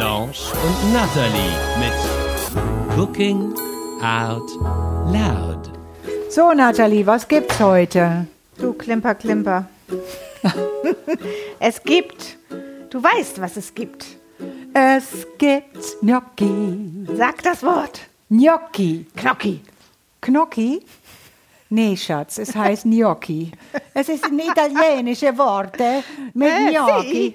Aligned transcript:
Blanche 0.00 0.50
und 0.64 0.94
Natalie 0.94 1.52
mit 1.78 2.96
Cooking 2.96 3.52
Out 4.02 4.50
Loud. 5.12 5.70
So, 6.30 6.54
Nathalie, 6.54 7.06
was 7.06 7.28
gibt's 7.28 7.60
heute? 7.60 8.26
Du 8.56 8.72
Klimper, 8.72 9.14
Klimper. 9.14 9.68
es 11.60 11.82
gibt. 11.82 12.38
Du 12.88 13.02
weißt, 13.02 13.42
was 13.42 13.58
es 13.58 13.74
gibt. 13.74 14.06
Es 14.72 15.26
gibt 15.36 16.00
Gnocchi. 16.00 17.06
Sag 17.14 17.42
das 17.42 17.62
Wort. 17.62 18.00
Gnocchi. 18.30 19.04
Knocki. 19.14 19.60
Gnocchi? 20.22 20.80
Nee, 21.68 21.94
Schatz, 21.94 22.38
es 22.38 22.56
heißt 22.56 22.84
Gnocchi. 22.84 23.52
Es 23.92 24.08
ist 24.08 24.24
ein 24.24 24.38
italienisches 24.50 25.36
Wort 25.36 25.78
äh, 25.78 26.00
mit 26.32 26.48
Äh, 26.48 27.34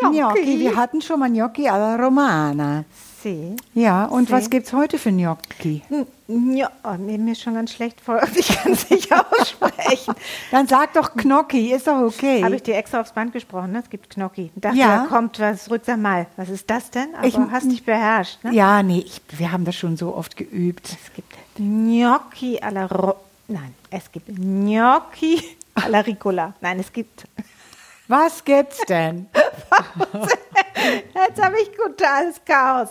Gnocchi. 0.00 0.18
Gnocchi. 0.18 0.58
Wir 0.60 0.76
hatten 0.76 1.00
schon 1.02 1.20
mal 1.20 1.30
Gnocchi 1.30 1.68
alla 1.68 1.96
Romana. 1.96 2.84
Sie. 3.22 3.56
Ja, 3.74 4.04
und 4.04 4.28
Sì. 4.28 4.32
was 4.32 4.48
gibt's 4.48 4.72
heute 4.72 4.96
für 4.96 5.10
Gnocchi? 5.10 5.82
Ja, 6.28 6.70
oh, 6.84 6.92
mir, 6.98 7.32
ist 7.32 7.42
schon 7.42 7.54
ganz 7.54 7.72
schlecht 7.72 8.00
vor. 8.00 8.20
Ich 8.36 8.46
kann 8.48 8.72
es 8.72 8.88
nicht 8.90 9.10
aussprechen. 9.32 10.14
Dann 10.52 10.68
sag 10.68 10.92
doch 10.92 11.14
Gnocchi, 11.14 11.72
ist 11.72 11.88
doch 11.88 12.00
okay. 12.02 12.44
Habe 12.44 12.54
ich 12.56 12.62
dir 12.62 12.76
extra 12.76 13.00
aufs 13.00 13.12
Band 13.12 13.32
gesprochen, 13.32 13.72
ne? 13.72 13.80
Es 13.80 13.90
gibt 13.90 14.10
Knocki. 14.10 14.52
Ich 14.54 14.60
dachte, 14.60 14.76
Ja. 14.76 15.02
da 15.02 15.06
kommt 15.06 15.40
was 15.40 15.64
zurück. 15.64 15.82
Sag 15.84 15.98
mal, 15.98 16.26
was 16.36 16.48
ist 16.48 16.70
das 16.70 16.90
denn? 16.92 17.12
Aber 17.16 17.26
Ich- 17.26 17.36
hast 17.36 17.70
dich 17.70 17.84
beherrscht, 17.84 18.44
ne? 18.44 18.52
ja, 18.54 18.82
nee, 18.84 19.00
ich, 19.04 19.20
wir 19.36 19.50
haben 19.50 19.64
das 19.64 19.74
schon 19.74 19.96
so 19.96 20.14
oft 20.14 20.36
geübt. 20.36 20.86
Es 21.04 21.12
gibt 21.14 21.32
Gnocchi 21.56 22.60
alla 22.60 22.86
Ro 22.86 23.14
Nein, 23.48 23.74
es 23.90 24.12
gibt 24.12 24.28
Gnocchi 24.28 25.42
alla 25.74 26.00
Ricola. 26.00 26.52
Nein, 26.60 26.78
es 26.78 26.92
gibt. 26.92 27.24
Was 28.08 28.42
gibt's 28.44 28.78
denn? 28.88 29.26
Jetzt 31.14 31.42
habe 31.42 31.56
ich 31.60 31.70
totales 31.76 32.40
Chaos. 32.46 32.88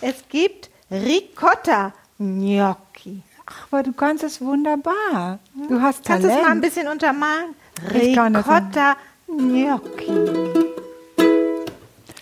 Es 0.00 0.22
gibt 0.28 0.70
Ricotta 0.90 1.92
Gnocchi. 2.18 3.22
Ach, 3.46 3.66
aber 3.70 3.82
du 3.82 3.92
kannst 3.92 4.22
es 4.22 4.40
wunderbar. 4.40 5.40
Du 5.68 5.80
hast 5.80 6.04
Kannst 6.04 6.24
du 6.24 6.28
Talent. 6.28 6.42
es 6.42 6.46
mal 6.46 6.52
ein 6.52 6.60
bisschen 6.60 6.86
untermalen? 6.88 7.54
Ricotta 7.92 8.96
Gnocchi. 9.26 10.06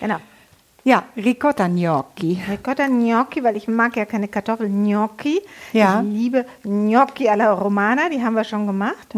Genau. 0.01 0.17
Ja, 0.85 1.03
Ricotta 1.17 1.69
Gnocchi. 1.69 2.43
Ricotta 2.49 2.87
Gnocchi, 2.87 3.45
weil 3.45 3.57
ich 3.59 3.69
mag 3.69 3.95
ja 3.97 4.07
keine 4.07 4.29
Kartoffeln 4.29 4.85
Gnocchi. 4.85 5.43
Ja. 5.75 6.01
Ich 6.01 6.09
liebe 6.09 6.47
Gnocchi 6.63 7.29
alla 7.29 7.53
Romana, 7.53 8.09
die 8.09 8.23
haben 8.25 8.35
wir 8.35 8.45
schon 8.45 8.67
gemacht. 8.67 9.15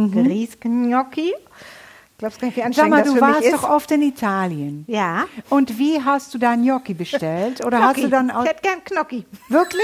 Grießgnocchi. 2.20 2.20
Glaubst 2.20 2.40
du 2.40 2.40
gar 2.40 2.68
nicht, 2.68 2.76
wie 2.76 2.80
Sag 2.80 2.88
mal, 2.90 3.02
du 3.02 3.20
warst 3.20 3.52
doch 3.52 3.68
oft 3.68 3.90
in 3.90 4.02
Italien. 4.02 4.84
ja. 4.88 5.24
Und 5.48 5.78
wie 5.78 6.02
hast 6.02 6.32
du 6.34 6.38
da 6.38 6.54
Gnocchi 6.54 6.94
bestellt? 6.94 7.64
Oder 7.64 7.78
hast 7.80 7.94
Gnocchi. 7.96 8.02
du 8.02 8.08
dann 8.10 8.30
auch 8.30 8.44
Ich 8.44 8.50
hätte 8.50 8.62
gern 8.62 8.78
Gnocchi. 8.84 9.24
wirklich? 9.48 9.82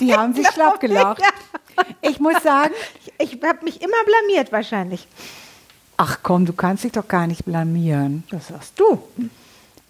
Die 0.00 0.12
haben 0.16 0.34
sich 0.34 0.46
schlapp 0.48 0.78
gelacht. 0.80 1.22
Ich 2.02 2.20
muss 2.20 2.42
sagen, 2.42 2.72
Ich, 3.20 3.32
ich 3.34 3.42
habe 3.42 3.64
mich 3.64 3.80
immer 3.82 3.96
blamiert 4.06 4.52
wahrscheinlich. 4.52 5.08
ach 5.96 6.18
komm, 6.22 6.46
du 6.46 6.52
kannst 6.52 6.84
dich 6.84 6.92
doch 6.92 7.08
gar 7.08 7.26
nicht 7.26 7.44
blamieren. 7.44 8.22
Das 8.30 8.48
sagst 8.48 8.78
du. 8.78 9.00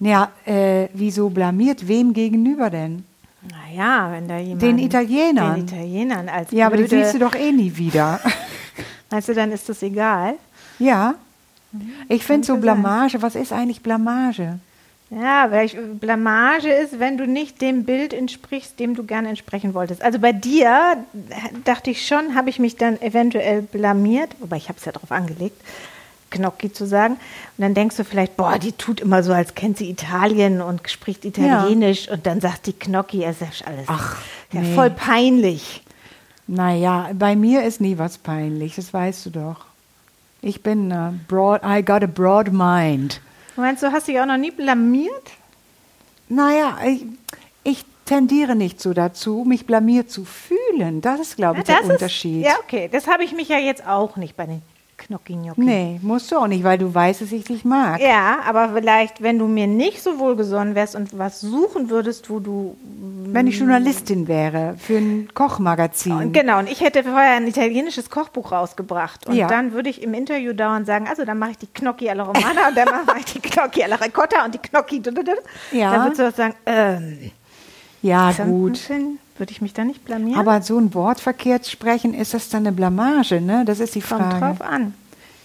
Ja, 0.00 0.30
äh, 0.46 0.88
wieso 0.94 1.28
blamiert? 1.28 1.86
Wem 1.88 2.12
gegenüber 2.14 2.70
denn? 2.70 3.04
Naja, 3.50 4.10
wenn 4.12 4.28
da 4.28 4.38
jemand... 4.38 4.62
Den 4.62 4.78
Italienern. 4.78 5.56
Den 5.56 5.64
Italienern 5.66 6.28
als 6.28 6.50
Ja, 6.52 6.66
aber 6.66 6.76
die 6.76 6.84
blöde, 6.84 7.02
siehst 7.04 7.14
du 7.14 7.18
doch 7.18 7.34
eh 7.34 7.52
nie 7.52 7.76
wieder. 7.76 8.20
Meinst 9.10 9.28
du, 9.28 9.34
dann 9.34 9.50
ist 9.52 9.68
das 9.68 9.82
egal? 9.82 10.34
Ja. 10.78 11.14
Ich 12.08 12.24
finde 12.24 12.46
so. 12.46 12.56
Blamage, 12.56 13.20
was 13.20 13.34
ist 13.34 13.52
eigentlich 13.52 13.82
Blamage? 13.82 14.58
Ja, 15.10 15.50
weil 15.50 15.68
Blamage 15.68 16.70
ist, 16.70 17.00
wenn 17.00 17.16
du 17.16 17.26
nicht 17.26 17.62
dem 17.62 17.84
Bild 17.84 18.12
entsprichst, 18.12 18.78
dem 18.78 18.94
du 18.94 19.04
gerne 19.04 19.30
entsprechen 19.30 19.72
wolltest. 19.72 20.02
Also 20.02 20.18
bei 20.18 20.32
dir 20.32 20.98
dachte 21.64 21.90
ich 21.90 22.06
schon, 22.06 22.34
habe 22.34 22.50
ich 22.50 22.58
mich 22.58 22.76
dann 22.76 23.00
eventuell 23.00 23.62
blamiert, 23.62 24.30
wobei 24.38 24.58
ich 24.58 24.68
habe 24.68 24.78
es 24.78 24.84
ja 24.84 24.92
darauf 24.92 25.10
angelegt, 25.10 25.62
Gnocchi 26.30 26.74
zu 26.74 26.86
sagen. 26.86 27.14
Und 27.14 27.62
dann 27.62 27.72
denkst 27.72 27.96
du 27.96 28.04
vielleicht, 28.04 28.36
boah, 28.36 28.58
die 28.58 28.72
tut 28.72 29.00
immer 29.00 29.22
so, 29.22 29.32
als 29.32 29.54
kennt 29.54 29.78
sie 29.78 29.88
Italien 29.88 30.60
und 30.60 30.88
spricht 30.90 31.24
Italienisch 31.24 32.10
und 32.10 32.26
dann 32.26 32.42
sagt 32.42 32.66
die 32.66 32.78
Gnocchi, 32.78 33.24
es 33.24 33.40
ist 33.40 33.60
ja 33.60 33.66
alles 33.66 33.86
Ach, 33.86 34.16
ja, 34.52 34.60
nee. 34.60 34.74
voll 34.74 34.90
peinlich. 34.90 35.82
Naja, 36.46 37.10
bei 37.14 37.34
mir 37.34 37.62
ist 37.62 37.80
nie 37.80 37.96
was 37.96 38.18
peinlich, 38.18 38.76
das 38.76 38.92
weißt 38.92 39.24
du 39.26 39.30
doch. 39.30 39.64
Ich 40.40 40.62
bin 40.62 40.90
äh, 40.90 41.10
broad, 41.26 41.62
I 41.64 41.82
got 41.84 42.02
a 42.02 42.06
broad 42.06 42.52
mind. 42.52 43.20
Meinst, 43.56 43.82
du 43.82 43.90
hast 43.90 44.06
dich 44.08 44.20
auch 44.20 44.26
noch 44.26 44.36
nie 44.36 44.52
blamiert? 44.52 45.30
Naja, 46.28 46.78
ich, 46.86 47.04
ich 47.64 47.84
tendiere 48.04 48.54
nicht 48.54 48.80
so 48.80 48.92
dazu, 48.92 49.44
mich 49.46 49.66
blamiert 49.66 50.10
zu 50.10 50.24
fühlen. 50.24 51.00
Das 51.00 51.18
ist, 51.20 51.36
glaube 51.36 51.58
ich, 51.60 51.64
der 51.64 51.80
ist- 51.80 51.90
Unterschied. 51.90 52.44
ja, 52.44 52.54
okay, 52.62 52.88
das 52.90 53.08
habe 53.08 53.24
ich 53.24 53.32
mich 53.32 53.48
ja 53.48 53.58
jetzt 53.58 53.84
auch 53.86 54.16
nicht 54.16 54.36
bei 54.36 54.46
den 54.46 54.62
Gnocchi-Gnocchi. 55.08 55.60
Nee, 55.60 55.98
musst 56.02 56.30
du 56.30 56.36
auch 56.36 56.46
nicht, 56.46 56.64
weil 56.64 56.76
du 56.76 56.94
weißt, 56.94 57.22
dass 57.22 57.32
ich 57.32 57.44
dich 57.44 57.64
mag. 57.64 58.00
Ja, 58.00 58.40
aber 58.46 58.70
vielleicht, 58.74 59.22
wenn 59.22 59.38
du 59.38 59.46
mir 59.46 59.66
nicht 59.66 60.02
so 60.02 60.18
wohlgesonnen 60.18 60.74
wärst 60.74 60.94
und 60.94 61.16
was 61.18 61.40
suchen 61.40 61.88
würdest, 61.88 62.28
wo 62.28 62.40
du. 62.40 62.76
Wenn 63.30 63.46
ich 63.46 63.58
Journalistin 63.58 64.28
wäre 64.28 64.74
für 64.78 64.96
ein 64.98 65.28
Kochmagazin. 65.34 66.12
Und 66.12 66.32
genau, 66.32 66.58
und 66.58 66.70
ich 66.70 66.80
hätte 66.82 67.02
vorher 67.04 67.36
ein 67.36 67.46
italienisches 67.46 68.10
Kochbuch 68.10 68.52
rausgebracht. 68.52 69.26
Und 69.26 69.34
Ja. 69.34 69.48
dann 69.48 69.72
würde 69.72 69.88
ich 69.88 70.02
im 70.02 70.12
Interview 70.12 70.52
dauernd 70.52 70.86
sagen: 70.86 71.06
Also, 71.08 71.24
dann 71.24 71.38
mache 71.38 71.52
ich 71.52 71.58
die 71.58 71.68
Gnocchi 71.72 72.10
alla 72.10 72.24
Romana 72.24 72.68
und 72.68 72.76
dann 72.76 72.88
mache 73.06 73.18
ich 73.18 73.24
die 73.26 73.40
Gnocchi 73.40 73.82
alla 73.84 73.96
Ricotta 73.96 74.44
und 74.44 74.54
die 74.54 74.60
Gnocchi. 74.60 75.02
Ja. 75.72 75.92
Dann 75.92 76.02
würdest 76.04 76.20
du 76.20 76.30
sagen: 76.32 76.54
ähm, 76.66 77.30
ja, 78.02 78.32
gut. 78.32 78.80
Würde 79.38 79.52
ich 79.52 79.60
mich 79.60 79.72
da 79.72 79.84
nicht 79.84 80.04
blamieren? 80.04 80.38
Aber 80.40 80.62
so 80.62 80.78
ein 80.78 80.94
Wort 80.94 81.20
verkehrt 81.20 81.66
sprechen, 81.66 82.12
ist 82.12 82.34
das 82.34 82.48
dann 82.48 82.66
eine 82.66 82.72
Blamage, 82.72 83.40
ne? 83.40 83.64
Das 83.64 83.78
ist 83.78 83.94
die 83.94 84.00
Kommt 84.00 84.22
Frage. 84.22 84.40
drauf 84.40 84.62
an. 84.62 84.94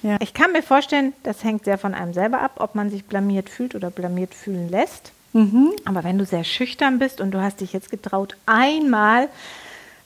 Ja. 0.02 0.18
Ich 0.20 0.34
kann 0.34 0.52
mir 0.52 0.64
vorstellen, 0.64 1.14
das 1.24 1.44
hängt 1.44 1.66
sehr 1.66 1.78
von 1.78 1.94
einem 1.94 2.14
selber 2.14 2.42
ab, 2.42 2.56
ob 2.58 2.76
man 2.76 2.90
sich 2.90 3.06
blamiert 3.06 3.50
fühlt 3.50 3.76
oder 3.76 3.90
blamiert 3.90 4.34
fühlen 4.34 4.70
lässt. 4.70 5.12
Mhm. 5.34 5.72
Aber 5.86 6.04
wenn 6.04 6.18
du 6.18 6.26
sehr 6.26 6.44
schüchtern 6.44 7.00
bist 7.00 7.22
und 7.22 7.32
du 7.32 7.42
hast 7.42 7.62
dich 7.62 7.72
jetzt 7.72 7.90
getraut, 7.90 8.36
einmal 8.46 9.30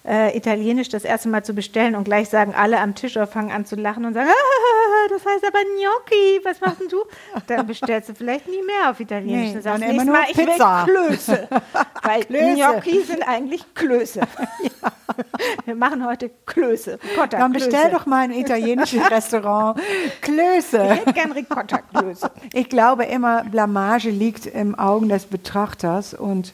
äh, 0.08 0.38
Italienisch 0.38 0.90
das 0.90 1.04
erste 1.04 1.30
Mal 1.30 1.44
zu 1.44 1.54
bestellen 1.54 1.96
und 1.96 2.06
gleich 2.06 2.30
sagen 2.30 2.54
alle 2.56 2.80
am 2.80 2.96
Tisch 2.96 3.18
oder 3.18 3.28
fangen 3.28 3.52
an 3.52 3.66
zu 3.66 3.76
lachen 3.76 4.06
und 4.06 4.14
sagen, 4.14 4.30
das 5.10 5.26
heißt 5.26 5.46
aber 5.46 5.60
Gnocchi, 5.64 6.40
was 6.44 6.60
machst 6.62 6.82
denn 6.82 6.88
du? 6.90 7.04
Dann 7.48 7.66
bestellst 7.68 8.10
du 8.10 8.16
vielleicht 8.16 8.48
nie 8.48 8.62
mehr 8.64 8.90
auf 8.92 9.00
Italienisch. 9.00 9.48
Nee, 9.48 9.54
dann 9.54 9.62
sagst 9.64 9.82
dann 9.82 9.90
du 9.90 9.94
immer 9.96 10.06
nur 10.06 10.16
Mal, 10.16 10.26
ich 10.30 10.38
Pizza. 10.38 10.86
will 10.88 10.94
Klöße. 11.10 11.48
Weil 12.04 12.24
Klöße. 12.26 12.56
Gnocchi 12.56 13.02
sind 13.04 13.28
eigentlich 13.28 13.64
Klöße. 13.74 14.22
Wir 15.66 15.76
machen 15.76 16.06
heute 16.06 16.30
Klöße. 16.46 17.00
Ricotta, 17.12 17.38
Dann 17.40 17.52
bestell 17.54 17.82
Klöße. 17.82 17.96
doch 17.96 18.06
mal 18.06 18.24
ein 18.24 18.32
italienisches 18.32 19.10
Restaurant. 19.12 19.80
Klöße. 20.22 20.78
Ich 20.84 21.00
hätte 21.00 21.14
gern 21.14 21.32
Ricotta-Klöße. 21.32 22.30
Ich 22.54 22.70
glaube 22.70 23.06
immer, 23.06 23.44
Blamage 23.46 24.10
liegt 24.10 24.46
im 24.46 24.78
Augen 24.78 25.10
des 25.10 25.26
Betrachters 25.26 26.14
und 26.14 26.54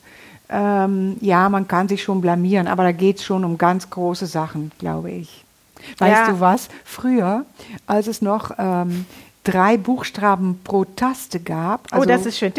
ähm, 0.50 1.18
ja, 1.22 1.50
man 1.50 1.68
kann 1.68 1.88
sich 1.88 2.04
schon 2.04 2.22
blamieren, 2.22 2.68
aber 2.68 2.84
da 2.84 2.92
geht 2.92 3.18
es 3.18 3.26
schon 3.26 3.44
um 3.44 3.58
ganz 3.58 3.90
große 3.90 4.28
Sachen, 4.28 4.72
glaube 4.78 5.12
ich. 5.12 5.44
Weißt 5.98 6.28
Ja. 6.28 6.32
du 6.32 6.40
was? 6.40 6.70
Früher, 6.86 7.46
als 7.88 8.08
es 8.08 8.22
noch 8.22 8.52
ähm, 8.58 9.06
drei 9.44 9.78
Buchstaben 9.78 10.62
pro 10.64 10.86
Taste 10.86 11.40
gab. 11.40 11.88
oh, 11.96 12.04
das 12.06 12.26
ist 12.26 12.38
schön. 12.40 12.54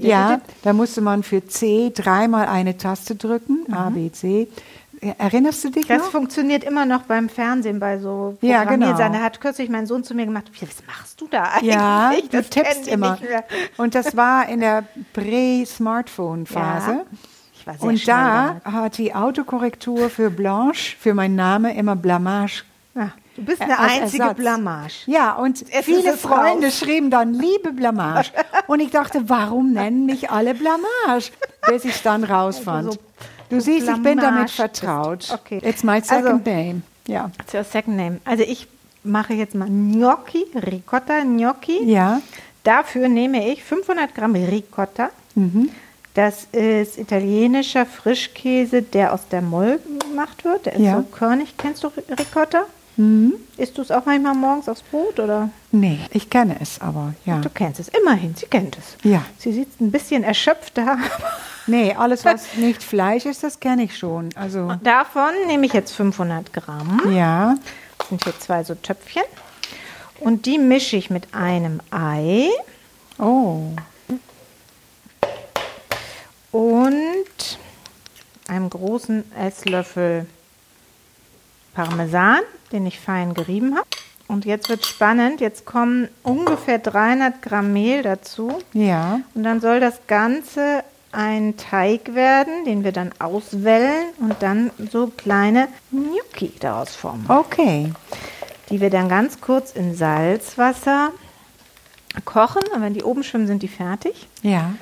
Ja, 0.00 0.40
da 0.62 0.72
musste 0.72 1.00
man 1.00 1.22
für 1.22 1.46
C 1.46 1.90
dreimal 1.94 2.46
eine 2.46 2.76
Taste 2.76 3.16
drücken, 3.16 3.72
A, 3.72 3.90
B, 3.90 4.10
C. 4.12 4.48
Erinnerst 5.18 5.64
du 5.64 5.70
dich 5.70 5.88
Das 5.88 5.98
noch? 5.98 6.10
funktioniert 6.12 6.62
immer 6.62 6.86
noch 6.86 7.02
beim 7.02 7.28
Fernsehen 7.28 7.80
bei 7.80 7.98
so 7.98 8.38
Ja, 8.40 8.62
genau. 8.62 8.92
Da 8.96 9.12
hat 9.14 9.40
kürzlich 9.40 9.68
mein 9.68 9.84
Sohn 9.84 10.04
zu 10.04 10.14
mir 10.14 10.26
gemacht, 10.26 10.44
"Wie, 10.52 10.62
was 10.64 10.76
machst 10.86 11.20
du 11.20 11.26
da 11.28 11.42
eigentlich? 11.54 11.74
Ja, 11.74 12.12
du 12.12 12.28
Das 12.28 12.50
tippst 12.50 12.72
kennen 12.72 12.84
die 12.84 12.90
immer. 12.90 13.18
Und 13.78 13.96
das 13.96 14.16
war 14.16 14.48
in 14.48 14.60
der 14.60 14.84
Prä-Smartphone-Phase. 15.12 16.90
Ja, 16.90 17.04
Und 17.80 18.06
da 18.08 18.60
hat 18.64 18.98
die 18.98 19.14
Autokorrektur 19.14 20.10
für 20.10 20.30
Blanche, 20.30 20.96
für 20.98 21.14
meinen 21.14 21.36
Namen, 21.36 21.74
immer 21.76 21.96
Blamage. 21.96 22.62
Ja, 22.94 23.10
du 23.36 23.42
bist 23.44 23.60
äh, 23.60 23.64
eine 23.64 23.78
einzige 23.78 24.22
Ersatz. 24.24 24.36
Blamage. 24.36 24.92
Ja, 25.06 25.32
und 25.34 25.60
Jetzt 25.60 25.84
viele 25.84 26.12
es 26.12 26.20
Freunde 26.20 26.66
raus. 26.66 26.78
schrieben 26.78 27.10
dann, 27.10 27.32
liebe 27.34 27.72
Blamage. 27.72 28.30
Und 28.66 28.80
ich 28.80 28.90
dachte, 28.90 29.28
warum 29.28 29.72
nennen 29.72 30.06
mich 30.06 30.30
alle 30.30 30.54
Blamage? 30.54 31.30
bis 31.68 31.84
ich 31.84 31.94
es 31.94 32.02
dann 32.02 32.24
rausfand. 32.24 32.86
Also 32.88 32.90
so 32.92 32.98
du 33.50 33.60
siehst, 33.60 33.88
ich 33.88 34.02
bin 34.02 34.18
damit 34.18 34.50
vertraut. 34.50 35.28
Okay. 35.32 35.60
It's 35.62 35.82
my 35.84 36.00
second 36.00 36.26
Also- 36.26 36.50
name. 36.50 36.82
Ja. 37.06 37.30
That's 37.38 37.54
your 37.54 37.64
second 37.64 37.96
name. 37.96 38.20
Also 38.24 38.42
ich 38.44 38.66
mache 39.04 39.34
jetzt 39.34 39.54
mal 39.54 39.68
Gnocchi, 39.68 40.44
Ricotta 40.54 41.20
Gnocchi. 41.22 41.84
Ja. 41.84 42.20
Dafür 42.64 43.08
nehme 43.08 43.48
ich 43.52 43.62
500 43.64 44.14
Gramm 44.14 44.34
Ricotta. 44.34 45.10
Mhm. 45.34 45.70
Das 46.14 46.44
ist 46.52 46.98
italienischer 46.98 47.86
Frischkäse, 47.86 48.82
der 48.82 49.14
aus 49.14 49.20
der 49.30 49.40
Moll 49.40 49.80
gemacht 50.08 50.44
wird. 50.44 50.66
Der 50.66 50.74
ist 50.74 50.80
Ja. 50.82 50.96
so 50.98 51.02
körnig. 51.04 51.54
Kennst 51.56 51.82
du 51.84 51.88
Ricotta? 51.88 52.64
Mhm. 52.98 53.32
Isst 53.56 53.78
du 53.78 53.82
es 53.82 53.90
auch 53.90 54.04
manchmal 54.04 54.34
morgens 54.34 54.68
aufs 54.68 54.82
Brot 54.82 55.18
oder? 55.18 55.48
Nee, 55.70 55.98
ich 56.12 56.28
kenne 56.28 56.56
es 56.60 56.78
aber, 56.78 57.14
ja. 57.24 57.38
Du 57.38 57.48
kennst 57.48 57.80
es. 57.80 57.88
Immerhin, 57.88 58.34
sie 58.36 58.44
kennt 58.44 58.76
es. 58.76 58.96
Ja. 59.10 59.24
Sie 59.38 59.50
sieht 59.54 59.80
ein 59.80 59.90
bisschen 59.90 60.22
erschöpft 60.24 60.76
da. 60.76 60.98
Nee, 61.66 61.94
alles, 61.94 62.26
was 62.26 62.42
nicht 62.56 62.82
Fleisch 62.82 63.24
ist, 63.24 63.42
das 63.42 63.58
kenne 63.58 63.84
ich 63.84 63.96
schon. 63.96 64.28
Also, 64.34 64.70
Davon 64.82 65.30
nehme 65.46 65.64
ich 65.64 65.72
jetzt 65.72 65.92
500 65.92 66.52
Gramm. 66.52 67.00
ja. 67.14 67.54
Das 67.98 68.08
sind 68.08 68.24
hier 68.24 68.38
zwei 68.40 68.64
so 68.64 68.74
Töpfchen. 68.74 69.22
Und 70.20 70.44
die 70.44 70.58
mische 70.58 70.96
ich 70.96 71.08
mit 71.08 71.28
einem 71.32 71.80
Ei 71.90 72.48
Oh, 73.18 73.60
und 76.52 77.58
einem 78.46 78.70
großen 78.70 79.24
Esslöffel 79.36 80.26
Parmesan, 81.74 82.40
den 82.70 82.86
ich 82.86 83.00
fein 83.00 83.34
gerieben 83.34 83.76
habe. 83.76 83.88
Und 84.28 84.44
jetzt 84.44 84.68
wird 84.68 84.86
spannend. 84.86 85.40
Jetzt 85.40 85.66
kommen 85.66 86.08
ungefähr 86.22 86.78
300 86.78 87.42
Gramm 87.42 87.72
Mehl 87.72 88.02
dazu. 88.02 88.58
ja. 88.72 89.20
Und 89.34 89.42
dann 89.42 89.60
soll 89.60 89.80
das 89.80 90.06
Ganze 90.06 90.84
ein 91.12 91.56
Teig 91.58 92.14
werden, 92.14 92.64
den 92.64 92.84
wir 92.84 92.92
dann 92.92 93.12
auswellen 93.18 94.06
und 94.18 94.36
dann 94.40 94.70
so 94.90 95.08
kleine 95.08 95.68
Gnocchi 95.90 96.52
daraus 96.58 96.96
formen. 96.96 97.26
Okay. 97.28 97.92
Die 98.70 98.80
wir 98.80 98.88
dann 98.88 99.10
ganz 99.10 99.40
kurz 99.42 99.72
in 99.72 99.94
Salzwasser 99.94 101.10
kochen. 102.24 102.62
Und 102.74 102.80
wenn 102.80 102.94
die 102.94 103.02
oben 103.02 103.22
schwimmen, 103.22 103.46
sind 103.46 103.62
die 103.62 103.68
fertig. 103.68 104.26
Ja. 104.42 104.72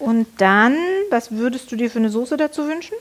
Und 0.00 0.26
dann, 0.38 0.74
was 1.10 1.30
würdest 1.30 1.70
du 1.70 1.76
dir 1.76 1.90
für 1.90 1.98
eine 1.98 2.10
Soße 2.10 2.36
dazu 2.36 2.66
wünschen? 2.66 2.94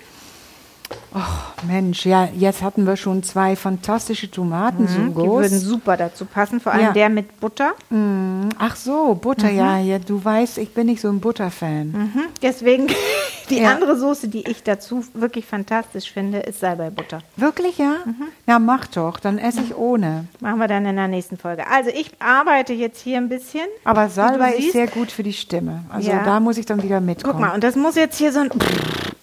Mensch, 1.67 2.05
ja, 2.05 2.29
jetzt 2.35 2.61
hatten 2.61 2.85
wir 2.85 2.95
schon 2.95 3.21
zwei 3.23 3.55
fantastische 3.55 4.29
Tomaten 4.29 4.87
so 4.87 4.99
Mhm, 4.99 5.09
Die 5.15 5.29
würden 5.29 5.59
super 5.59 5.97
dazu 5.97 6.25
passen, 6.25 6.59
vor 6.59 6.71
allem 6.71 6.81
Ja. 6.85 6.91
der 6.93 7.09
mit 7.09 7.39
Butter. 7.39 7.73
Mm, 7.89 8.49
Ach 8.57 8.75
so, 8.75 9.13
Butter, 9.15 9.49
ja, 9.49 9.77
ja. 9.79 9.99
Du 9.99 10.23
weißt, 10.23 10.57
ich 10.57 10.73
bin 10.73 10.87
nicht 10.87 11.01
so 11.01 11.09
ein 11.09 11.19
Butterfan. 11.19 11.91
Mhm. 11.91 12.21
Deswegen 12.41 12.87
die 13.49 13.59
Ja. 13.59 13.71
andere 13.71 13.97
Soße, 13.97 14.27
die 14.27 14.47
ich 14.49 14.63
dazu 14.63 15.05
wirklich 15.13 15.45
fantastisch 15.45 16.11
finde, 16.11 16.39
ist 16.39 16.59
Salbei-Butter. 16.59 17.19
Wirklich, 17.35 17.77
ja? 17.77 17.95
Mhm. 18.05 18.25
Na, 18.45 18.59
mach 18.59 18.87
doch, 18.87 19.19
dann 19.19 19.37
esse 19.37 19.61
ich 19.61 19.75
ohne. 19.75 20.25
Machen 20.39 20.59
wir 20.59 20.67
dann 20.67 20.85
in 20.85 20.95
der 20.95 21.07
nächsten 21.07 21.37
Folge. 21.37 21.67
Also 21.67 21.89
ich 21.89 22.11
arbeite 22.19 22.73
jetzt 22.73 23.01
hier 23.01 23.17
ein 23.17 23.29
bisschen. 23.29 23.67
Aber 23.83 24.09
Salbei 24.09 24.53
ist 24.55 24.71
sehr 24.73 24.87
gut 24.87 25.11
für 25.11 25.23
die 25.23 25.33
Stimme. 25.33 25.83
Also 25.89 26.09
Ja. 26.11 26.23
da 26.23 26.39
muss 26.39 26.57
ich 26.57 26.65
dann 26.65 26.83
wieder 26.83 27.01
mitkommen. 27.01 27.33
Guck 27.33 27.41
mal, 27.41 27.53
und 27.53 27.63
das 27.63 27.75
muss 27.75 27.95
jetzt 27.95 28.17
hier 28.17 28.31
so 28.31 28.39
ein 28.39 28.49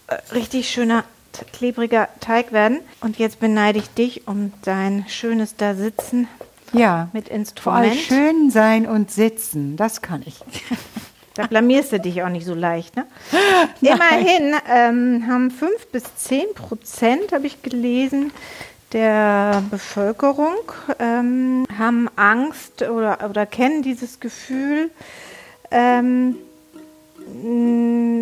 äh, 0.09 0.15
richtig 0.35 0.69
schöner, 0.71 1.05
klebriger 1.53 2.09
Teig 2.21 2.53
werden. 2.53 2.79
Und 3.01 3.19
jetzt 3.19 3.41
beneide 3.41 3.79
ich 3.79 3.89
dich 3.91 4.27
um 4.27 4.53
dein 4.63 5.05
schönes 5.09 5.57
da 5.57 5.75
sitzen 5.75 6.29
Ja. 6.73 7.09
mit 7.13 7.29
Vor 7.61 7.73
allem 7.75 7.93
Instrument. 7.93 7.97
schön 8.07 8.51
sein 8.51 8.87
und 8.87 9.11
sitzen, 9.11 9.77
das 9.77 10.03
kann 10.03 10.23
ich. 10.25 10.37
Da 11.37 11.47
blamierst 11.47 11.93
du 11.93 12.01
dich 12.01 12.23
auch 12.23 12.29
nicht 12.29 12.47
so 12.47 12.55
leicht. 12.55 12.97
Ne? 12.97 13.07
Immerhin 13.83 14.55
ähm, 14.69 15.25
haben 15.29 15.51
5 15.51 15.89
bis 15.89 16.05
10 16.17 16.55
Prozent, 16.55 17.33
habe 17.33 17.47
ich 17.47 17.63
gelesen, 17.63 18.33
der 18.93 19.63
Bevölkerung 19.71 20.57
ähm, 20.99 21.67
haben 21.77 22.09
Angst 22.17 22.83
oder, 22.83 23.29
oder 23.29 23.45
kennen 23.45 23.83
dieses 23.83 24.21
Gefühl, 24.21 24.91
ähm, 25.71 26.37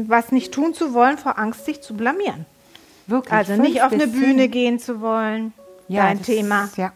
was 0.09 0.33
nicht 0.33 0.53
tun 0.53 0.75
zu 0.75 0.95
wollen, 0.95 1.19
vor 1.19 1.39
Angst, 1.39 1.67
sich 1.67 1.83
zu 1.83 1.95
blamieren. 1.95 2.47
Wirklich. 3.07 3.33
Also 3.33 3.57
nicht 3.57 3.83
auf 3.83 3.93
eine 3.93 4.11
zehn. 4.11 4.13
Bühne 4.13 4.49
gehen 4.49 4.79
zu 4.79 5.01
wollen. 5.01 5.53
Dein 5.89 6.19
das 6.19 6.27
Thema. 6.27 6.65
Ist, 6.65 6.79
ja. 6.79 6.93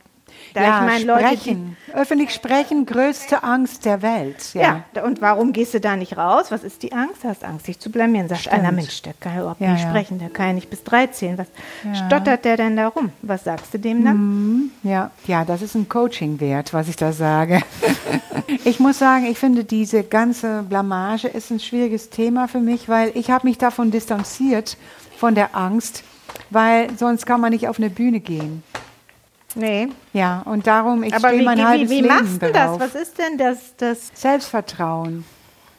Da 0.55 0.63
ja, 0.63 0.89
ich 0.97 1.05
Leute, 1.05 1.21
die- 1.31 1.37
sprechen. 1.37 1.77
Öffentlich 1.93 2.35
sprechen, 2.35 2.87
größte 2.87 3.43
Angst 3.43 3.85
der 3.85 4.03
Welt. 4.03 4.55
Ja. 4.55 4.85
Ja. 4.95 5.03
und 5.05 5.21
warum 5.21 5.53
gehst 5.53 5.75
du 5.75 5.81
da 5.81 5.97
nicht 5.97 6.17
raus? 6.17 6.47
Was 6.51 6.65
ist 6.65 6.83
die 6.83 6.93
Angst? 6.93 7.25
Hast 7.25 7.45
Angst, 7.45 7.67
dich 7.69 7.79
zu 7.79 7.91
blamieren. 7.91 8.29
Sagt 8.29 8.43
Stimmt. 8.43 8.57
einer, 8.57 8.73
Mensch, 8.73 9.03
der 9.03 9.15
kann 9.21 9.35
ja 9.35 9.41
überhaupt 9.41 9.61
Ja, 9.61 9.73
nicht 9.73 9.83
ja. 9.85 9.89
sprechen, 9.91 10.19
der 10.19 10.31
kann 10.31 10.47
ja 10.49 10.53
nicht 10.55 10.71
bis 10.71 10.85
drei 10.85 11.07
zählen. 11.07 11.39
Was 11.39 11.47
Ja. 11.85 12.07
stottert 12.07 12.45
der 12.45 12.57
denn 12.57 12.77
da 12.77 12.89
rum? 12.89 13.11
Was 13.23 13.45
sagst 13.45 13.73
du 13.75 13.79
dem 13.79 14.05
dann? 14.05 14.71
Ja, 14.83 15.11
ja, 15.27 15.45
das 15.45 15.63
ist 15.63 15.75
ein 15.75 15.89
Coaching 15.89 16.41
wert, 16.41 16.73
was 16.75 16.89
ich 16.89 16.97
da 16.97 17.13
sage. 17.13 17.61
ich 18.65 18.81
muss 18.81 18.99
sagen, 18.99 19.27
ich 19.27 19.39
finde 19.39 19.65
diese 19.65 20.03
ganze 20.05 20.63
Blamage 20.69 21.29
ist 21.29 21.51
ein 21.51 21.61
schwieriges 21.61 22.11
Thema 22.11 22.49
für 22.49 22.61
mich, 22.61 22.89
weil 22.89 23.13
ich 23.15 23.31
habe 23.31 23.47
mich 23.47 23.59
davon 23.59 23.91
distanziert 23.91 24.77
von 25.17 25.35
der 25.35 25.57
Angst, 25.57 26.05
weil 26.51 26.89
sonst 26.97 27.27
kann 27.27 27.41
man 27.41 27.51
nicht 27.53 27.69
auf 27.69 27.79
eine 27.79 27.91
Bühne 27.91 28.21
gehen. 28.21 28.63
Nee. 29.59 29.89
Ja, 30.13 30.43
und 30.45 30.67
darum 30.67 31.03
ich 31.03 31.15
stehe 31.15 31.41
wie, 31.41 31.45
mein 31.45 31.59
wie, 31.59 31.65
halbes 31.65 31.91
wie 31.91 32.01
Leben 32.01 32.09
machst 32.09 32.43
du 32.43 32.53
das? 32.53 32.81
Was 32.81 32.95
ist 32.95 33.19
denn 33.19 33.37
das? 33.39 33.59
das 33.77 34.11
Selbstvertrauen, 34.15 35.25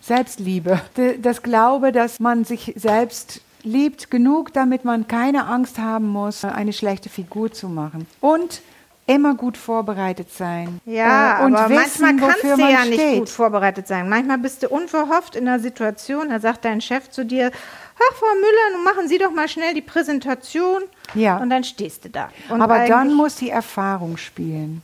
Selbstliebe, 0.01 0.81
das 1.21 1.41
Glaube, 1.43 1.91
dass 1.91 2.19
man 2.19 2.43
sich 2.43 2.73
selbst 2.75 3.41
liebt 3.63 4.11
genug, 4.11 4.53
damit 4.53 4.85
man 4.85 5.07
keine 5.07 5.45
Angst 5.47 5.79
haben 5.79 6.07
muss, 6.07 6.43
eine 6.45 6.73
schlechte 6.73 7.09
Figur 7.09 7.51
zu 7.51 7.67
machen. 7.69 8.05
Und 8.21 8.61
immer 9.09 9.33
gut 9.33 9.57
vorbereitet 9.57 10.31
sein. 10.31 10.79
ja, 10.85 11.39
Äh, 11.41 11.45
und 11.45 11.55
aber 11.55 11.69
wissen, 11.69 12.01
manchmal 12.03 12.15
kannst 12.17 12.43
wofür 12.43 12.55
du 12.57 12.61
man 12.61 12.71
ja 12.71 12.85
nicht 12.85 12.93
steht. 12.99 13.19
gut 13.19 13.29
vorbereitet 13.29 13.87
sein. 13.87 14.07
Manchmal 14.07 14.37
bist 14.37 14.61
du 14.61 14.69
unverhofft 14.69 15.35
in 15.35 15.47
einer 15.47 15.59
Situation, 15.59 16.29
da 16.29 16.39
sagt 16.39 16.63
dein 16.63 16.79
Chef 16.79 17.09
zu 17.09 17.25
dir, 17.25 17.51
ach 17.99 18.15
Frau 18.15 18.33
Müller, 18.35 18.75
nun 18.75 18.83
machen 18.83 19.07
Sie 19.07 19.17
doch 19.17 19.31
mal 19.31 19.47
schnell 19.47 19.73
die 19.73 19.81
Präsentation. 19.81 20.83
Ja. 21.13 21.37
Und 21.37 21.49
dann 21.49 21.63
stehst 21.63 22.05
du 22.05 22.09
da. 22.09 22.29
Und 22.49 22.61
Aber 22.61 22.87
dann 22.87 23.13
muss 23.13 23.35
die 23.35 23.49
Erfahrung 23.49 24.17
spielen. 24.17 24.81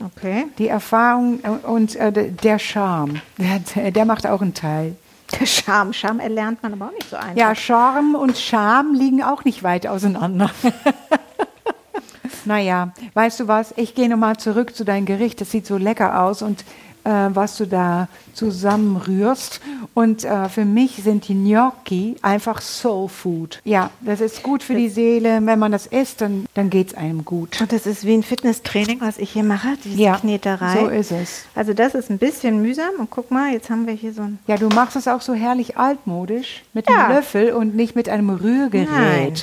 Okay. 0.00 0.46
Die 0.58 0.68
Erfahrung 0.68 1.40
und 1.40 1.96
äh, 1.96 2.30
der 2.30 2.58
Charme, 2.58 3.20
der, 3.36 3.90
der 3.90 4.04
macht 4.04 4.26
auch 4.26 4.40
einen 4.40 4.54
Teil. 4.54 4.96
Der 5.38 5.46
Charme. 5.46 5.92
Charme 5.92 6.20
erlernt 6.20 6.62
man 6.62 6.72
aber 6.72 6.86
auch 6.86 6.92
nicht 6.92 7.08
so 7.08 7.16
einfach. 7.16 7.36
Ja, 7.36 7.54
Charme 7.54 8.14
und 8.14 8.36
Scham 8.38 8.94
liegen 8.94 9.22
auch 9.22 9.44
nicht 9.44 9.62
weit 9.62 9.86
auseinander. 9.86 10.50
naja, 12.44 12.92
weißt 13.14 13.40
du 13.40 13.48
was? 13.48 13.72
Ich 13.76 13.94
gehe 13.94 14.08
nochmal 14.08 14.36
zurück 14.36 14.74
zu 14.74 14.84
deinem 14.84 15.06
Gericht. 15.06 15.40
Das 15.40 15.50
sieht 15.50 15.66
so 15.66 15.76
lecker 15.76 16.22
aus 16.22 16.42
und 16.42 16.64
äh, 17.04 17.10
was 17.34 17.56
du 17.56 17.66
da 17.66 18.08
zusammenrührst. 18.34 19.60
Und 19.94 20.24
äh, 20.24 20.48
für 20.48 20.64
mich 20.64 20.96
sind 21.02 21.28
die 21.28 21.34
Gnocchi 21.34 22.16
einfach 22.22 22.60
Soul 22.62 23.08
Food. 23.08 23.60
Ja, 23.64 23.90
das 24.00 24.20
ist 24.20 24.42
gut 24.42 24.62
für 24.62 24.74
die 24.74 24.88
Seele. 24.88 25.40
Wenn 25.44 25.58
man 25.58 25.72
das 25.72 25.86
isst, 25.86 26.20
dann, 26.20 26.46
dann 26.54 26.70
geht 26.70 26.88
es 26.88 26.94
einem 26.94 27.24
gut. 27.24 27.60
Und 27.60 27.72
das 27.72 27.86
ist 27.86 28.04
wie 28.06 28.14
ein 28.14 28.22
Fitnesstraining, 28.22 29.00
was 29.00 29.18
ich 29.18 29.30
hier 29.32 29.44
mache, 29.44 29.68
diese 29.84 29.96
Ja, 30.00 30.16
Kneterei. 30.16 30.78
so 30.80 30.88
ist 30.88 31.12
es. 31.12 31.44
Also 31.54 31.74
das 31.74 31.94
ist 31.94 32.10
ein 32.10 32.18
bisschen 32.18 32.62
mühsam. 32.62 32.90
Und 32.98 33.10
guck 33.10 33.30
mal, 33.30 33.52
jetzt 33.52 33.68
haben 33.70 33.86
wir 33.86 33.94
hier 33.94 34.12
so 34.12 34.22
ein... 34.22 34.38
Ja, 34.46 34.56
du 34.56 34.68
machst 34.68 34.96
es 34.96 35.08
auch 35.08 35.20
so 35.20 35.34
herrlich 35.34 35.76
altmodisch 35.76 36.62
mit 36.72 36.88
Ja. 36.88 37.06
einem 37.06 37.16
Löffel 37.16 37.52
und 37.52 37.74
nicht 37.74 37.94
mit 37.96 38.08
einem 38.08 38.30
Rührgerät. 38.30 38.88
Nein. 38.90 39.34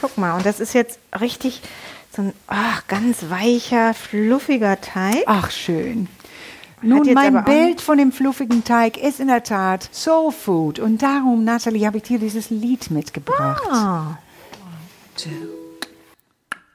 Guck 0.00 0.16
mal, 0.18 0.36
und 0.36 0.46
das 0.46 0.60
ist 0.60 0.72
jetzt 0.72 0.98
richtig 1.20 1.60
so 2.14 2.22
ein 2.22 2.32
ach, 2.46 2.86
ganz 2.88 3.26
weicher, 3.28 3.94
fluffiger 3.94 4.80
Teig. 4.80 5.22
Ach, 5.26 5.50
schön. 5.50 6.08
Nun, 6.82 7.12
mein 7.12 7.44
Bild 7.44 7.80
von 7.80 7.98
dem 7.98 8.10
fluffigen 8.10 8.64
Teig 8.64 8.96
ist 8.96 9.20
in 9.20 9.28
der 9.28 9.42
Tat 9.42 9.88
Soul 9.92 10.32
Food. 10.32 10.78
Und 10.78 11.02
darum, 11.02 11.44
Natalie, 11.44 11.86
habe 11.86 11.98
ich 11.98 12.04
dir 12.04 12.18
dieses 12.18 12.50
Lied 12.50 12.90
mitgebracht. 12.90 13.62
Ah. 13.70 14.18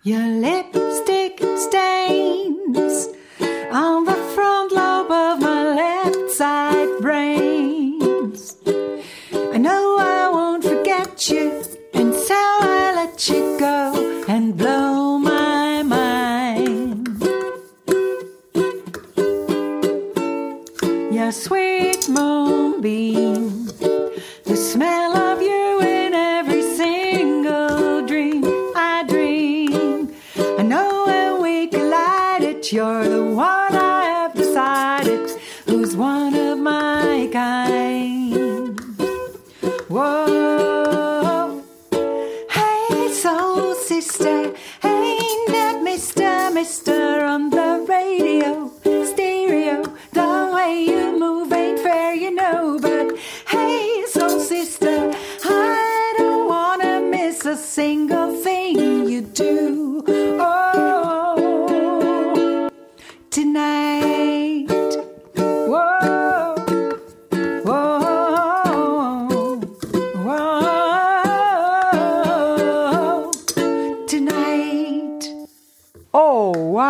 Your 0.04 0.20
lipstick 0.20 1.42
stains 1.58 3.10
on 3.72 4.06
the 4.06 4.16
front 4.36 4.72
lobe 4.72 5.12
of 5.12 5.40
my 5.40 5.74
left 5.74 6.30
side 6.32 7.00
brains. 7.02 8.58
I 9.52 9.58
know 9.58 9.98
I 9.98 10.30
won't 10.32 10.64
forget 10.64 11.28
you, 11.28 11.52
and 11.96 12.14
so 12.14 12.36
I 12.36 12.94
let 12.96 13.28
you 13.28 13.58
go 13.58 13.95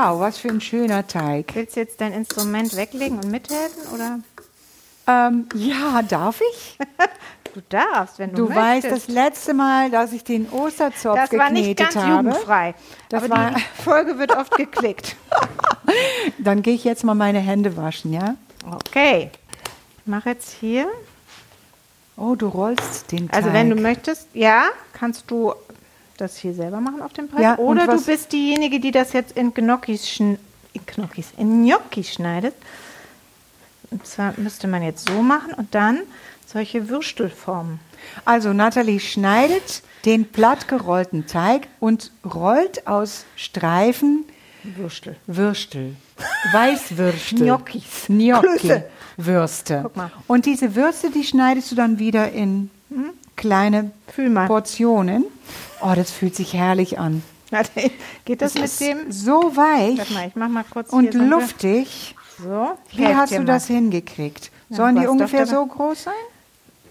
wow, 0.06 0.20
was 0.20 0.38
für 0.38 0.50
ein 0.50 0.62
schöner 0.62 1.08
Teig. 1.08 1.52
Willst 1.56 1.76
du 1.76 1.80
jetzt 1.80 2.00
dein 2.02 2.14
Instrument 2.14 2.76
weglegen 2.76 3.18
und 3.20 3.30
mithelfen? 3.32 3.82
Oder? 3.94 4.20
Ähm, 5.08 5.48
ja, 5.56 6.02
darf 6.02 6.42
ich? 6.42 6.78
Du 7.54 7.62
darfst, 7.70 8.20
wenn 8.20 8.32
du, 8.32 8.48
Du 8.48 8.50
weißt, 8.54 8.84
möchtest. 8.84 9.08
das 9.08 9.16
letzte 9.16 9.54
Mal, 9.54 9.90
dass 9.90 10.12
ich 10.12 10.26
den 10.26 10.50
Osterzopf 10.50 11.16
das 11.18 11.32
war 11.40 11.50
nicht 11.50 11.78
geknetet 11.78 11.94
ganz 11.94 11.96
habe, 12.06 12.28
jugendfrei. 12.28 12.76
Das 13.08 13.24
aber 13.24 13.34
war- 13.34 13.52
die 13.52 13.62
Folge 13.82 14.20
wird 14.20 14.36
oft 14.36 14.52
geklickt. 14.58 15.16
dann 16.38 16.62
gehe 16.64 16.74
ich 16.74 16.84
jetzt 16.84 17.06
mal 17.06 17.14
meine 17.16 17.40
Hände 17.40 17.78
waschen, 17.78 18.12
ja? 18.12 18.36
Okay. 18.70 19.32
Ich 20.00 20.06
mache 20.06 20.32
jetzt 20.32 20.52
hier. 20.60 20.88
Oh, 22.18 22.36
du 22.36 22.50
rollst 22.50 23.10
den 23.14 23.30
Teig. 23.30 23.38
Also 23.38 23.54
wenn 23.54 23.70
du 23.70 23.78
möchtest, 23.78 24.28
ja, 24.34 24.66
kannst 24.92 25.32
du 25.32 25.54
das 26.18 26.38
hier 26.38 26.54
selber 26.54 26.80
machen 26.80 27.02
auf 27.02 27.14
dem 27.14 27.28
Brett. 27.28 27.42
Ja, 27.42 27.58
Oder 27.58 27.88
du 27.88 28.04
bist 28.04 28.32
diejenige, 28.32 28.80
die 28.80 28.92
das 28.92 29.14
jetzt 29.14 29.38
in 29.38 29.54
Gnocchis, 29.54 30.08
schn 30.10 30.38
in 30.74 30.86
Gnocchis, 30.86 31.28
in 31.38 31.64
Gnocchi 31.64 32.04
schneidet. 32.04 32.54
Und 33.92 34.06
zwar 34.06 34.34
müsste 34.38 34.68
man 34.68 34.84
jetzt 34.84 35.08
so 35.08 35.22
machen 35.22 35.54
und 35.54 35.74
dann 35.74 36.00
solche 36.46 36.90
Würstelformen. 36.90 37.80
Also 38.26 38.54
Nathalie 38.54 39.00
schneidet 39.00 39.84
den 40.06 40.26
platt 40.26 40.68
gerollten 40.68 41.28
Teig 41.28 41.68
und 41.80 42.12
rollt 42.26 42.88
aus 42.88 43.26
Streifen 43.36 44.26
Würstel. 44.64 45.16
Würstel. 45.28 45.96
Weißwürstel. 46.52 47.40
Gnocchis. 47.40 48.06
Gnocchi. 48.08 48.82
Würste. 49.18 49.82
Guck 49.84 49.96
mal. 49.96 50.12
Und 50.28 50.46
diese 50.46 50.76
Würste, 50.76 51.10
die 51.12 51.24
schneidest 51.24 51.72
du 51.72 51.76
dann 51.76 52.00
wieder 52.00 52.32
in 52.32 52.70
kleine. 53.36 53.92
Portionen. 54.48 55.26
Oh, 55.82 55.94
das 55.96 56.12
fühlt 56.12 56.36
sich 56.36 56.54
herrlich 56.54 56.98
an. 57.00 57.22
Warte, 57.52 57.92
Geht 58.26 58.42
das, 58.42 58.54
Das 58.54 58.62
mit 58.62 58.66
ist 58.72 58.82
dem? 58.82 59.12
so 59.12 59.56
weich 59.56 59.98
Warte 60.00 60.92
und 60.92 61.14
luftig. 61.14 62.16
So. 62.40 62.72
Wie 62.94 63.06
hast 63.16 63.32
du 63.32 63.38
mal. 63.40 63.46
das 63.46 63.68
hingekriegt? 63.68 64.52
Ja, 64.70 64.78
Sollen 64.78 64.96
die 64.96 65.02
was 65.04 65.10
ungefähr 65.10 65.46
so 65.46 65.66
groß 65.66 66.04
sein? 66.06 66.14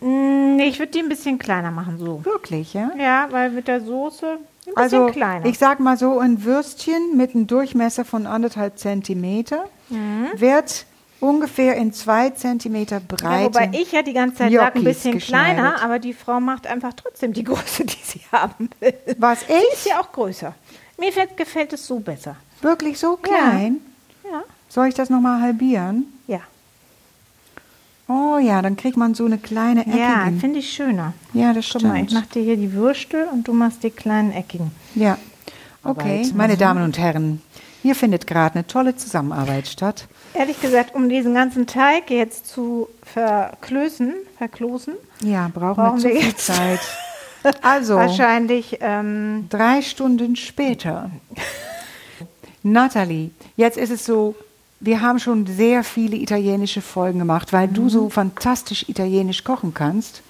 Mm, 0.01 0.57
Nee, 0.57 0.67
ich 0.69 0.79
würde 0.79 0.93
die 0.93 1.01
ein 1.01 1.09
bisschen 1.09 1.39
kleiner 1.39 1.71
machen, 1.71 1.99
so. 1.99 2.25
Wirklich, 2.25 2.73
ja? 2.75 2.91
Ja, 2.99 3.27
weil 3.31 3.51
mit 3.51 3.67
der 3.69 3.81
Soße 3.81 4.27
ein 4.27 4.39
bisschen 4.65 4.77
Also 4.77 5.07
kleiner. 5.07 5.45
ich 5.47 5.59
sag 5.59 5.81
mal 5.81 5.97
so, 5.99 6.19
ein 6.21 6.45
Würstchen 6.45 7.17
mit 7.17 7.35
einem 7.35 7.47
Durchmesser 7.47 8.05
von 8.05 8.27
anderthalb 8.27 8.79
Zentimeter 8.79 9.65
Mhm. 9.91 10.29
wird 10.37 10.87
ungefähr 11.25 11.77
in 11.77 11.93
zwei 11.93 12.31
Zentimeter 12.31 12.97
ja, 12.97 13.03
Breite. 13.07 13.45
wobei 13.47 13.71
ich 13.73 13.93
ja 13.93 14.03
die 14.03 14.13
ganze 14.13 14.37
Zeit 14.37 14.53
sage, 14.53 14.79
ein 14.79 14.85
bisschen 14.85 15.19
kleiner, 15.19 15.83
aber 15.83 15.99
die 15.99 16.13
Frau 16.15 16.41
macht 16.41 16.67
einfach 16.67 16.93
trotzdem 16.95 17.33
die 17.33 17.45
Größe, 17.51 17.85
die 17.85 17.97
sie 18.03 18.21
haben 18.33 18.69
will. 18.81 18.95
Was 19.19 19.41
Sie 19.41 19.47
ich? 19.53 19.73
ist 19.75 19.87
ja 19.87 20.01
auch 20.01 20.13
größer. 20.13 20.55
Mir 20.99 21.13
fällt, 21.13 21.37
gefällt 21.37 21.73
es 21.73 21.87
so 21.87 21.99
besser. 21.99 22.37
Wirklich 22.61 22.99
so 22.99 23.17
klein? 23.17 23.79
Ja. 24.31 24.43
Soll 24.69 24.89
ich 24.89 24.95
das 24.95 25.11
nochmal 25.11 25.41
halbieren? 25.41 26.07
Ja, 26.27 26.41
Oh 28.07 28.37
ja, 28.39 28.61
dann 28.61 28.77
kriegt 28.77 28.99
man 28.99 29.15
so 29.15 29.25
eine 29.25 29.39
kleine 29.39 29.87
Ecke. 29.87 29.99
ja 29.99 30.29
finde 30.39 30.59
ich 30.59 30.71
schöner. 30.71 31.15
ja 31.33 31.55
das 31.55 31.65
Guck 31.71 31.81
stimmt. 31.81 31.95
mal, 31.95 32.05
ich 32.05 32.13
mache 32.13 32.27
dir 32.35 32.43
hier 32.43 32.57
die 32.59 32.73
Würstel 32.75 33.27
und 33.33 33.49
du 33.49 33.55
machst 33.55 33.83
die 33.83 33.91
kleinen 33.91 34.31
eckigen. 34.33 34.71
ja. 34.95 35.17
Okay, 35.87 36.31
meine 36.35 36.57
Damen 36.57 36.83
und 36.83 36.97
Herren, 36.99 37.43
hier 37.85 37.95
findet 37.95 38.27
gerade 38.27 38.55
eine 38.55 38.67
tolle 38.67 38.97
Zusammenarbeit 38.97 39.69
statt. 39.69 40.07
Ehrlich 40.33 40.59
gesagt, 40.59 40.95
um 40.95 41.11
diesen 41.11 41.35
ganzen 41.35 41.67
Teig 41.67 42.11
jetzt 42.11 42.47
zu 42.47 42.89
verklößen, 43.03 44.15
verklosen, 44.39 44.95
Ja, 45.23 45.51
brauchen, 45.53 45.75
Brauchen 45.75 45.97
wir 45.97 46.01
zu 46.01 46.09
wir 46.09 46.17
viel 46.21 46.29
jetzt. 46.31 46.47
Zeit. 46.47 46.81
Also, 47.61 47.97
wahrscheinlich 47.97 48.79
ähm, 48.81 49.49
drei 49.51 49.83
Stunden 49.83 50.35
später. 50.35 51.11
Nathalie, 52.63 53.33
jetzt 53.55 53.77
ist 53.77 53.91
es 53.91 54.07
so, 54.07 54.35
wir 54.81 55.03
haben 55.03 55.19
schon 55.19 55.47
sehr 55.47 55.85
viele 55.85 56.17
italienische 56.17 56.81
Folgen 56.81 57.19
gemacht, 57.19 57.53
weil 57.53 57.69
du 57.69 57.91
so 57.91 58.09
fantastisch 58.09 58.89
italienisch 58.89 59.45
kochen 59.45 59.75
kannst. 59.75 60.23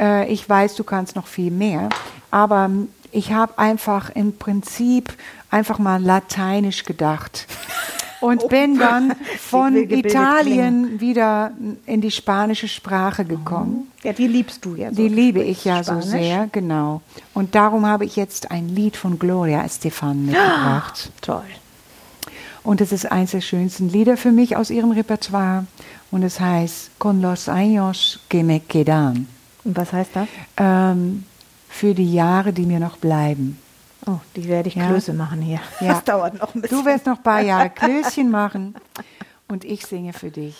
Äh, 0.00 0.26
ich 0.32 0.48
weiß, 0.48 0.74
du 0.74 0.82
kannst 0.82 1.14
noch 1.14 1.28
viel 1.28 1.52
mehr, 1.52 1.88
aber 2.32 2.68
ich 3.14 3.32
habe 3.32 3.58
einfach 3.58 4.10
im 4.10 4.36
Prinzip 4.36 5.14
einfach 5.48 5.78
mal 5.78 6.02
lateinisch 6.02 6.84
gedacht. 6.84 7.46
Und 8.20 8.48
bin 8.48 8.78
dann 8.78 9.14
von 9.38 9.76
Italien 9.76 10.98
wieder 10.98 11.52
in 11.84 12.00
die 12.00 12.10
spanische 12.10 12.68
Sprache 12.68 13.24
gekommen. 13.24 13.92
ja, 14.02 14.14
die 14.14 14.26
liebst 14.26 14.64
du 14.64 14.74
ja 14.76 14.88
so. 14.88 14.96
Die 14.96 15.08
liebe 15.08 15.42
ich 15.42 15.64
ja 15.64 15.84
Spanisch. 15.84 16.04
so 16.06 16.10
sehr, 16.10 16.48
genau. 16.50 17.02
Und 17.34 17.54
darum 17.54 17.84
habe 17.86 18.06
ich 18.06 18.16
jetzt 18.16 18.50
ein 18.50 18.68
Lied 18.68 18.96
von 18.96 19.18
Gloria 19.18 19.62
Estefan 19.62 20.24
mitgebracht. 20.26 21.10
Toll. 21.20 21.44
Und 22.62 22.80
es 22.80 22.92
ist 22.92 23.12
eines 23.12 23.32
der 23.32 23.42
schönsten 23.42 23.90
Lieder 23.90 24.16
für 24.16 24.32
mich 24.32 24.56
aus 24.56 24.70
ihrem 24.70 24.90
Repertoire. 24.92 25.66
Und 26.10 26.22
es 26.22 26.40
heißt 26.40 26.98
Con 26.98 27.20
los 27.20 27.48
años 27.48 28.20
que 28.30 28.42
me 28.42 28.60
quedan. 28.60 29.28
Und 29.64 29.76
was 29.76 29.92
heißt 29.92 30.10
das? 30.14 30.28
Ähm, 30.56 31.24
für 31.74 31.92
die 31.92 32.14
Jahre, 32.14 32.52
die 32.52 32.66
mir 32.66 32.78
noch 32.78 32.98
bleiben. 32.98 33.58
Oh, 34.06 34.18
die 34.36 34.46
werde 34.48 34.68
ich 34.68 34.76
Ja. 34.76 34.86
Klöße 34.86 35.12
machen 35.12 35.42
hier. 35.42 35.58
Ja. 35.80 35.88
Das 35.94 36.04
dauert 36.04 36.38
noch 36.38 36.54
ein 36.54 36.60
bisschen. 36.60 36.78
Du 36.78 36.84
wirst 36.84 37.04
noch 37.06 37.16
ein 37.16 37.22
paar 37.22 37.40
Jahre 37.40 37.70
Klößchen 37.70 38.30
machen 38.30 38.76
und 39.48 39.64
ich 39.64 39.84
singe 39.84 40.12
für 40.12 40.30
dich. 40.30 40.54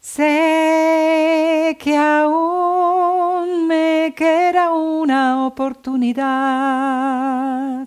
Sé 0.00 1.76
que 1.78 1.96
aún 1.98 3.66
me 3.68 4.12
queda 4.16 4.72
una 4.72 5.46
oportunidad. 5.46 7.86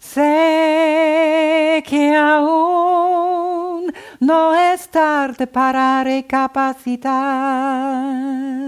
Sé 0.00 1.82
que 1.84 2.16
aún 2.16 3.92
no 4.20 4.52
es 4.72 4.88
tarde 4.90 5.46
para 5.46 6.02
recapacitar. 6.02 8.67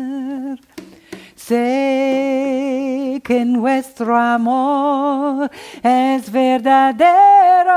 Sé 1.50 3.20
que 3.24 3.44
nuestro 3.44 4.16
amor 4.16 5.50
es 5.82 6.30
verdadero 6.30 7.74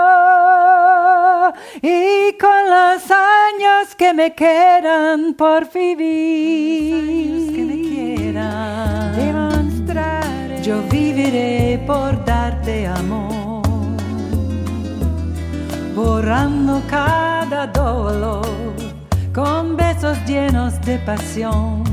y 1.81 2.37
con 2.37 2.69
los 2.69 3.09
años 3.09 3.95
que 3.97 4.13
me 4.13 4.35
quedan 4.35 5.33
por 5.33 5.73
vivir, 5.73 7.51
que 7.51 7.63
me 7.63 8.33
demostraré. 9.19 10.61
Yo 10.61 10.83
viviré 10.83 11.83
por 11.87 12.23
darte 12.25 12.85
amor, 12.85 13.63
borrando 15.95 16.79
cada 16.87 17.65
dolor 17.65 18.45
con 19.33 19.75
besos 19.75 20.19
llenos 20.27 20.79
de 20.81 20.99
pasión, 20.99 21.92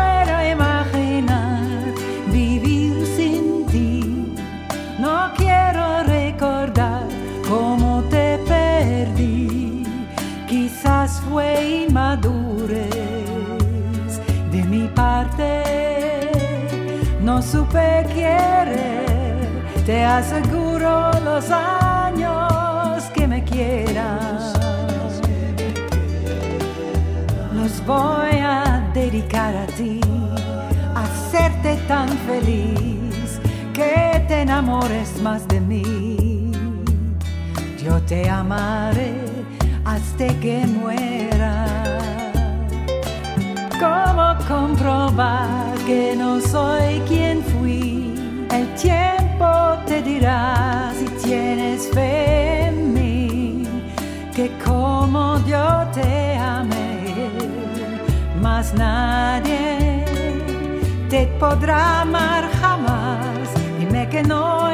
supe 17.51 18.05
querer 18.13 19.45
Te 19.85 20.03
aseguro 20.03 21.11
los 21.25 21.49
años 21.51 23.03
que 23.13 23.27
me 23.27 23.43
quieras. 23.43 24.53
Los 27.53 27.85
voy 27.85 28.37
a 28.39 28.89
dedicar 28.93 29.53
a 29.55 29.65
ti, 29.77 29.99
a 30.95 31.03
hacerte 31.03 31.75
tan 31.87 32.09
feliz 32.29 33.39
que 33.73 34.23
te 34.27 34.41
enamores 34.41 35.19
más 35.21 35.47
de 35.47 35.59
mí. 35.59 36.51
Yo 37.83 37.99
te 38.03 38.29
amaré 38.29 39.13
hasta 39.83 40.27
que 40.39 40.65
muera. 40.67 41.65
¿Cómo 43.79 44.25
comprobar 44.47 45.70
que 45.85 46.15
no 46.15 46.39
soy 46.39 47.01
quien 47.07 47.43
fui? 47.43 48.13
El 48.51 48.67
tiempo 48.75 49.47
te 49.85 50.01
dirá 50.01 50.91
si 50.97 51.05
tienes 51.25 51.89
fe 51.89 52.67
en 52.67 52.93
mí, 52.93 53.63
que 54.35 54.51
como 54.63 55.37
yo 55.45 55.85
te 55.93 56.35
amé, 56.37 57.29
más 58.41 58.73
nadie 58.73 60.05
te 61.09 61.27
podrá 61.39 62.01
amar 62.01 62.49
jamás. 62.61 63.49
Dime 63.79 64.07
que 64.09 64.23
no 64.23 64.70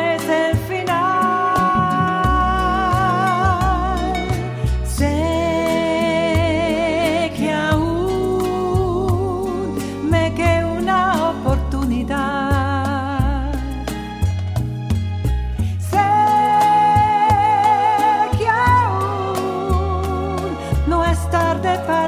es 21.66 21.88
tarde 21.88 22.07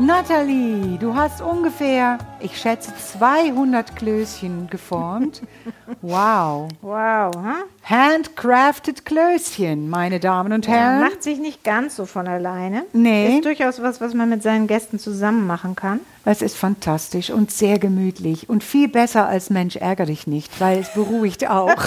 Natalie, 0.00 0.98
du 0.98 1.14
hast 1.14 1.40
ungefähr, 1.40 2.18
ich 2.40 2.58
schätze, 2.58 2.92
200 2.96 3.94
Klößchen 3.96 4.68
geformt. 4.68 5.42
Wow. 6.00 6.68
Wow, 6.82 7.30
hm? 7.34 7.54
Handcrafted 7.82 9.04
Klößchen, 9.04 9.88
meine 9.88 10.18
Damen 10.20 10.52
und 10.52 10.66
Ja, 10.66 10.72
Herren. 10.72 11.00
macht 11.00 11.22
sich 11.22 11.38
nicht 11.38 11.62
ganz 11.64 11.96
so 11.96 12.04
von 12.06 12.26
alleine. 12.26 12.84
Nee. 12.92 13.36
Ist 13.36 13.44
durchaus 13.44 13.80
was, 13.82 14.00
was 14.00 14.12
man 14.14 14.28
mit 14.28 14.42
seinen 14.42 14.66
Gästen 14.66 14.98
zusammen 14.98 15.46
machen 15.46 15.76
kann. 15.76 16.00
Es 16.24 16.42
ist 16.42 16.56
fantastisch 16.56 17.30
und 17.30 17.50
sehr 17.50 17.78
gemütlich 17.78 18.48
und 18.48 18.64
viel 18.64 18.88
besser 18.88 19.26
als 19.26 19.48
Mensch 19.50 19.76
ärger 19.76 20.06
dich 20.06 20.26
nicht, 20.26 20.60
weil 20.60 20.78
es 20.80 20.92
beruhigt 20.92 21.48
auch. 21.48 21.74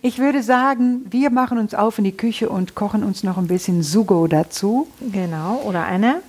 Ich 0.00 0.18
würde 0.18 0.42
sagen, 0.42 1.04
wir 1.10 1.28
machen 1.28 1.58
uns 1.58 1.74
auf 1.74 1.98
in 1.98 2.04
die 2.04 2.16
Küche 2.16 2.48
und 2.48 2.74
kochen 2.74 3.04
uns 3.04 3.22
noch 3.24 3.36
ein 3.36 3.46
bisschen 3.46 3.82
Sugo 3.82 4.26
dazu. 4.26 4.88
Genau. 5.12 5.60
Oder 5.66 5.84
eine 5.84 6.22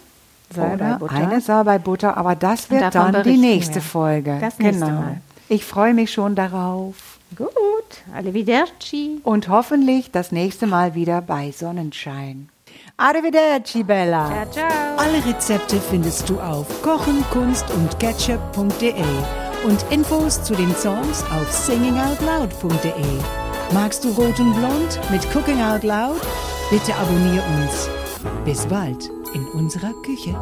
Oder 0.57 0.77
Salbeibutter. 0.77 1.15
eine 1.15 1.41
Salbeibutter, 1.41 2.17
aber 2.17 2.35
das 2.35 2.69
wird 2.69 2.93
dann 2.95 3.23
die 3.23 3.37
nächste 3.37 3.75
wir. 3.75 3.81
Folge. 3.81 4.37
Das 4.39 4.59
nächste 4.59 4.85
genau. 4.85 4.99
Mal. 4.99 5.21
Ich 5.49 5.65
freue 5.65 5.93
mich 5.93 6.11
schon 6.11 6.35
darauf 6.35 7.19
Gut. 7.35 7.49
Arrivederci. 8.15 9.19
und 9.23 9.49
hoffentlich 9.49 10.11
das 10.11 10.31
nächste 10.31 10.67
Mal 10.67 10.95
wieder 10.95 11.21
bei 11.21 11.51
Sonnenschein. 11.51 12.49
Arrivederci, 12.97 13.83
Bella. 13.83 14.27
Ciao, 14.27 14.51
ciao. 14.51 14.97
Alle 14.97 15.25
Rezepte 15.25 15.79
findest 15.79 16.29
du 16.29 16.39
auf 16.39 16.81
kochen, 16.83 17.23
kunst 17.31 17.65
und 17.71 17.99
ketchup.de 17.99 18.93
und 19.65 19.83
Infos 19.91 20.43
zu 20.43 20.53
den 20.53 20.73
Songs 20.75 21.23
auf 21.31 21.51
singingoutloud.de. 21.51 22.93
Magst 23.73 24.03
du 24.03 24.09
Rot 24.09 24.39
und 24.39 24.53
Blond 24.53 24.99
mit 25.09 25.23
Cooking 25.35 25.61
Out 25.61 25.83
Loud? 25.83 26.21
Bitte 26.69 26.93
abonnier 26.95 27.43
uns. 27.57 27.89
Bis 28.45 28.65
bald 28.67 29.09
in 29.33 29.47
unserer 29.47 29.93
Küche. 30.01 30.35